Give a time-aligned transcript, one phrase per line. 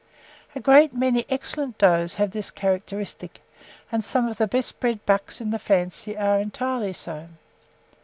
[0.55, 3.39] A great many excellent does have this characteristic,
[3.91, 7.27] and some of the best bred bucks in the fancy are entirely so.